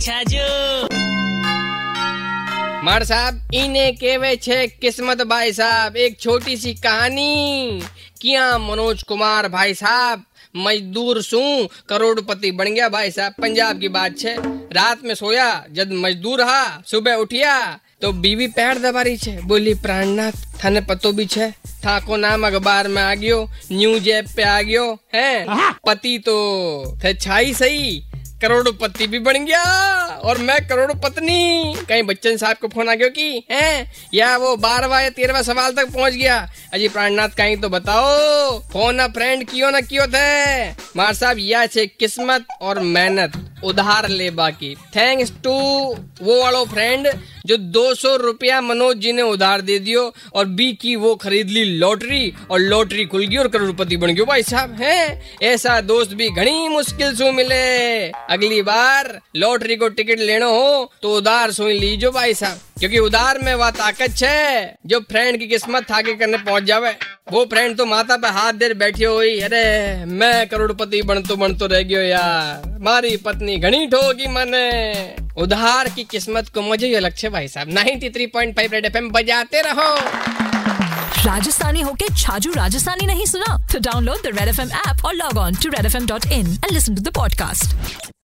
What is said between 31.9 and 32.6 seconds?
Bachchan Saheb